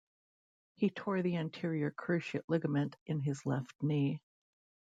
[0.77, 4.19] He tore the anterior cruciate ligament in his left knee.